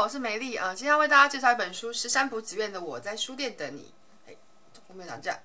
[0.00, 3.92] 我是梅丽啊、今天要为大家介绍一本书，是山浦子苑的《我在书店等你》。
[4.30, 4.36] 哎，
[4.88, 5.38] 我没有讲这样。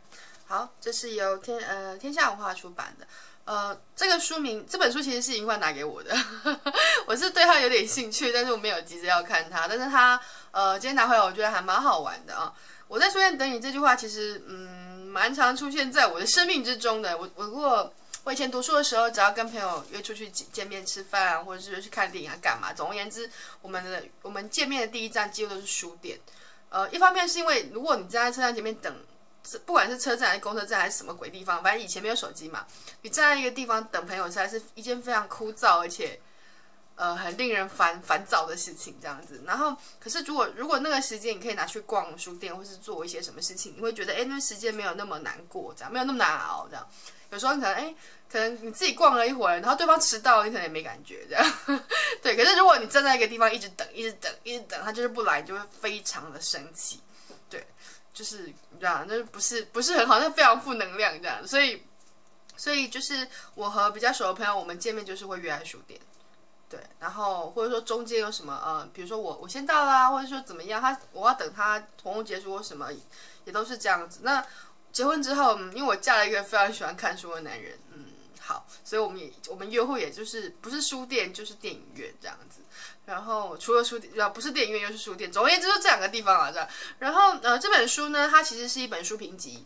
[0.45, 3.07] 好，这是由天呃天下文化出版的。
[3.45, 6.13] 呃，这个书名，这本书其实是银冠拿给我的，
[7.07, 9.67] 我是对它有点兴趣，但是我没有急着要看它。
[9.69, 10.19] 但是它
[10.51, 12.53] 呃今天拿回来，我觉得还蛮好玩的啊。
[12.89, 17.17] 我在书店等你这句话，其实嗯蛮常出现在我的生命之中的。
[17.17, 17.91] 我我如果
[18.23, 22.71] 我以前读书的时候，只要跟朋友约出去见面吃饭，或者是去看电影啊，干嘛？
[22.71, 23.29] 总而言之，
[23.61, 26.19] 我们的我们见面的第一站几乎都是书店。
[26.69, 28.95] 呃，一方面是因为如果你站在车站前面等，
[29.65, 32.65] 不管是车站还是公车站还是什么鬼地方，反正以前没有手机嘛，
[33.01, 36.19] 你站在一个地方等朋友，实在是一件非常枯燥而且
[36.95, 39.41] 呃很令人烦烦躁的事情，这样子。
[39.45, 46.87] 然后，可是如果如果那个时间你可以拿去逛书店，或是做一些什么事情，你会觉得哎，那时间没有那么难过，这样没有那么难熬，这样。
[47.31, 47.95] 有时候你可能哎，
[48.29, 51.53] 可能你自己逛了一会儿，然后对方迟到，你可能也没感觉这样。
[52.21, 56.99] 对，可是如果你站在一个地方一直等，一直等，一直等，他就是不来，你就会非常的生气。
[57.49, 57.65] 对，
[58.13, 61.47] 就是你知道，那不是不是很好，那非常负能量这样。
[61.47, 61.81] 所以，
[62.57, 65.97] 所以就是我和比较熟的朋友，我们见面就是会约在书店。
[66.71, 72.87] 对，然后或者说中间有什么呃，比如说我我先到啦，或者说怎么样，他我要等他活动结束或什么，
[73.45, 74.21] 也都是这样子。
[74.23, 74.43] 那。
[74.93, 78.07] 结婚之后，因为我嫁了一个非常喜欢看书的男人，嗯，
[78.41, 82.59] 好，所以我们也我们约会也就是不是书店就是电影院这样子，
[83.05, 86.67] 然后除了书店，不是电影院又是书店，总而言之就这两个地方啊，这样。
[86.99, 89.65] 然后呃，这本书呢，它其实是一本书评集，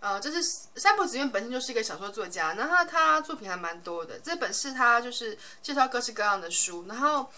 [0.00, 0.42] 呃，这是
[0.76, 7.30] 山浦子苑本身就是一个小说作家，然后他作品还蛮多的，这本是他就是介绍各式各样的书，然后。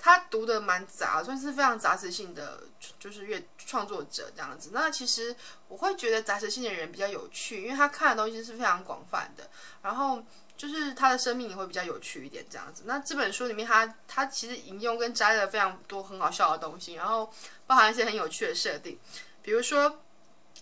[0.00, 2.62] 他读的蛮杂，算是非常杂食性的，
[3.00, 4.70] 就是阅创作者这样子。
[4.72, 5.34] 那其实
[5.66, 9.50] 我会觉得杂食性的人比较有趣，因为他看的东西是非常广泛的，
[9.82, 10.22] 然后
[10.56, 12.84] 就是他的生命也会比较有趣一点这样子。
[12.86, 17.28] 那这本书里面，他他其实引用跟摘了非常多很好笑的东西，然后
[17.66, 18.96] 包含一些很有趣的设定，
[19.42, 20.00] 比如说。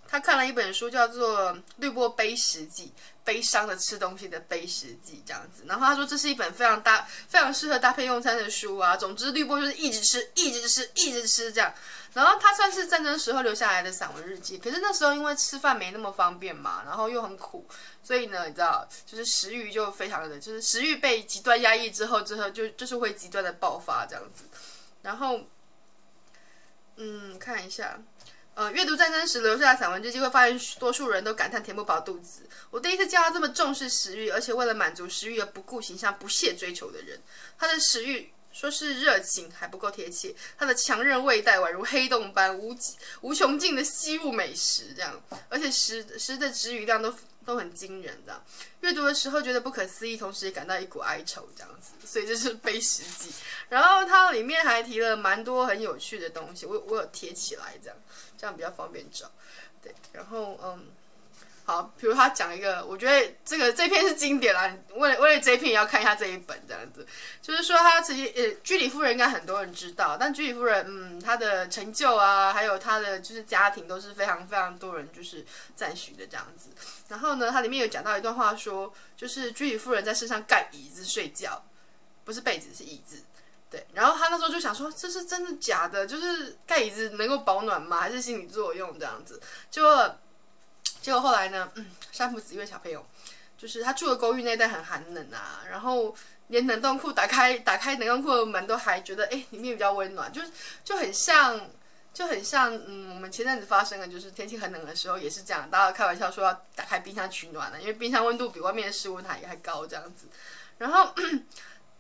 [0.08, 2.86] 他看了一本书，叫做《绿波悲食记》，
[3.24, 5.64] 悲伤的吃东西的悲食记这样子。
[5.66, 8.96] 然后他说这是一本非常搭、非常适合搭配用餐的书啊。
[8.96, 11.74] 总之，绿波就是一直吃、一直吃、一直吃这样。
[12.14, 14.56] 然后他算是战争时候留下来的散文日记。
[14.56, 17.66] 可是那时候因为吃饭没那么方便嘛，然后又很苦，
[18.02, 24.44] 所以呢，你知道，就是食欲就非常的，就是食欲被极端压抑之后，之后就就是会极端的爆发这样子。
[25.02, 25.40] 然后，
[26.96, 27.98] 嗯，看一下。
[28.56, 32.40] 呃，阅读战争时留下的散文日记，会发现多数人都感叹填不饱肚子。
[32.70, 37.20] 我第一次见到这么重视食欲，而且为了满足食欲而不顾形象、不懈追求的人。
[37.58, 42.74] 他的食欲说是热情还不够贴切，他的强韧胃袋宛如黑洞般无
[43.20, 48.42] 无穷尽的吸入美食，这样，而且食食的质与量都都很惊人，这样。
[48.80, 51.92] 阅读的时候觉得不可思议，同时也感到一股哀愁，这样子。
[52.06, 53.30] 所以这是悲食记。
[53.68, 57.96] 然后它里面还提了蛮多很有趣的东西，我我有贴起来，这样。
[58.38, 59.30] 这样比较方便找，
[59.82, 60.88] 对，然后嗯，
[61.66, 67.04] 好，比如他讲一个，我觉得这个这篇是经典啦，为了为了这篇也要看一下这一本这样子，
[67.42, 75.44] 就是说他自己呃，居里夫人应该很多人知道，但居里夫人嗯，她的成就啊，还有她的就是家庭都是非常非常多人就是
[75.74, 76.70] 赞许的这样子，
[77.08, 81.64] 然后呢，它里面有讲到一段话说，就是居里夫人在身上盖椅子睡觉，
[82.24, 83.24] 不是被子是椅子。
[83.68, 86.06] 对，然后他那时候就想说，这是真的假的？
[86.06, 87.98] 就是盖椅子能够保暖吗？
[87.98, 89.40] 还是心理作用这样子？
[89.68, 89.82] 就，
[91.06, 91.70] 结果后来呢？
[91.76, 93.06] 嗯，山浦子苑小朋友，
[93.56, 96.12] 就是他住的公寓那带很寒冷啊，然后
[96.48, 100.50] 连冷冻库打开打开冷冻库的门都还觉得，哎，里面比较温暖，就是
[100.82, 101.70] 就很像，
[102.12, 110.26] 就很像，嗯，我们前阵子发生的，就是天气很冷的时候也是这样，大家开玩笑说要打开冰箱取暖了，因为冰箱温度比外面的室温还还高这样子，
[110.78, 111.14] 然后。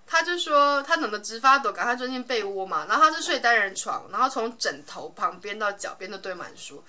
[0.08, 2.86] 他就说他冷得直发抖，赶快钻进被窝嘛。
[2.88, 6.84] 然后他是睡单人床，然后从枕头旁边到脚边都堆满书。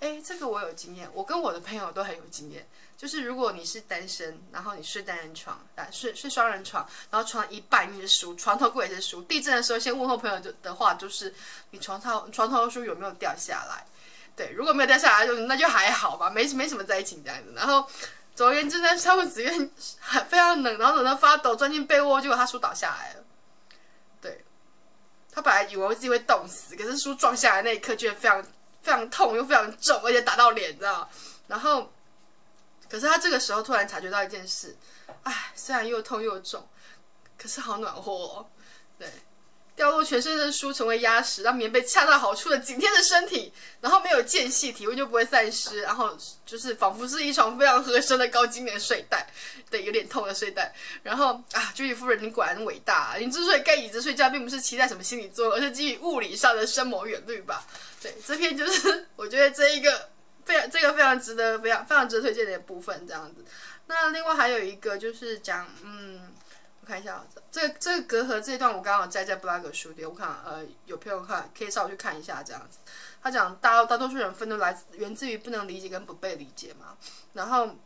[0.00, 2.66] 哎，这个我有经验，我跟我的朋友都很有经验。
[2.96, 9.22] 就是如果你是单身，然后你睡单人床，啊睡睡双人床，然后床一半是书，床头柜也是书。
[9.22, 11.34] 地震的时候，先问候朋友就的话就是
[11.70, 13.84] 你床头床头的书有没有掉下来？
[14.34, 17.52] 对，如果没有掉下来，就那就还好吧，没没什么在一起这样子。
[17.54, 17.88] 然后。
[18.34, 19.68] 总而言之呢，山浦子苑
[20.28, 23.24] 非常冷，然后冷到发抖，钻进被窝，结果他书倒下来了。
[24.20, 24.44] 对，
[25.32, 28.40] 他本来以为自己会冻死，可是书撞下来那一刻，觉得非常
[28.88, 31.06] 非常痛，又非常重，而且打到脸，知道？
[31.46, 31.92] 然后，
[32.88, 34.74] 可是他这个时候突然察觉到一件事，
[35.24, 36.66] 哎，虽然又痛又重，
[37.36, 38.48] 可是好暖和哦。
[38.98, 39.12] 对，
[39.78, 49.30] 掉落全身的书成为压实，让棉被恰到好处的紧贴着身体，然后没有间隙，体温就不会散失，然后就是仿佛是一床非常合身的高经年睡袋，
[49.70, 50.74] 对，有点痛的睡袋。
[51.04, 53.14] 然后啊，居里夫人，你果然伟大！
[53.20, 57.64] 你之所以盖椅子睡觉，并不是期待什么心理作用，而是基于物理上的深谋远虑吧？
[58.02, 60.10] 对，这篇就是我觉得这一个
[60.44, 63.44] 非常这个非常值得、非常非常值得推荐的部分，这样子。
[63.86, 66.34] 那另外还有一个就是讲，嗯。
[66.88, 72.78] 看一下这这个隔阂这一段，我刚好在在布拉格书店，我看呃有朋友看可以稍微去看一下这样子。
[73.22, 76.96] 他讲大大多数人愤怒来源自于不能理解跟不被理解嘛。
[77.34, 77.76] 然后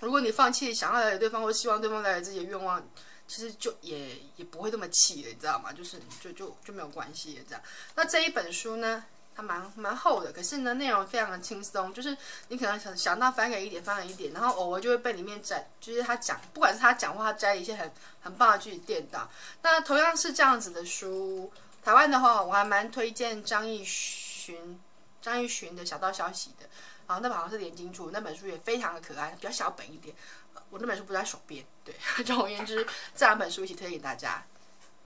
[0.00, 2.86] 如果你放弃想要了解对方或希望对方了解自己的愿望，
[3.26, 5.72] 其实就也也不会那么气了，你知道吗？
[5.72, 7.62] 就是就就就没有关系这样。
[7.94, 9.04] 那这一本书呢？
[9.34, 12.16] 它蛮蛮厚的，可是呢，内容非常的轻松，就是
[12.48, 17.90] 你可能想想到翻个一点，翻个一点，然后偶尔就会被里面摘，就是他讲，不管是他讲话，他摘一些很
[18.20, 19.28] 很棒的句子垫到。
[19.62, 21.50] 那同样是这样子的书，
[21.82, 24.78] 台湾的话，我还蛮推荐张亦洵，
[25.20, 26.66] 张亦洵的小道消息的，
[27.06, 30.14] 然后那本好像是连经出，那本书也非常的可爱，比较小本一点。
[30.68, 31.94] 我那本书不在手边，对，
[32.24, 34.42] 总而言之，这两本书一起推荐给大家。